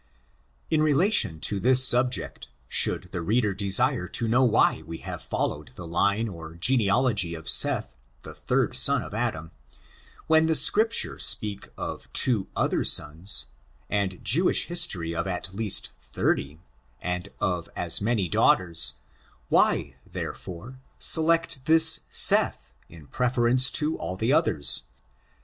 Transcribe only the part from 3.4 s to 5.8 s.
desire to know why we have followed